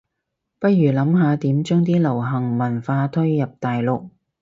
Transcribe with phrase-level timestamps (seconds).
[0.57, 4.09] 不如諗下點將啲流行文化推入大陸